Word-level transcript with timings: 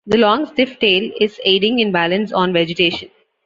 The 0.07 0.17
long 0.17 0.47
stiff 0.47 0.79
tail 0.79 1.11
is 1.21 1.39
aiding 1.45 1.77
in 1.77 1.91
balance 1.91 2.33
on 2.33 2.53
vegetation. 2.53 3.11